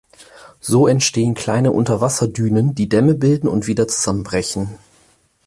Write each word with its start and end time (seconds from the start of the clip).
So 0.61 0.87
entstehen 0.87 1.35
kleine 1.35 1.71
Unterwasser-Dünen, 1.71 2.73
die 2.73 2.89
Dämme 2.89 3.13
bilden 3.13 3.47
und 3.47 3.67
wieder 3.67 3.87
zusammenbrechen. 3.87 4.79